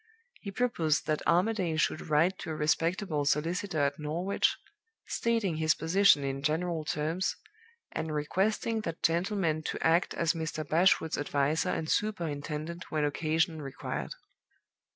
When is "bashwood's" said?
10.67-11.19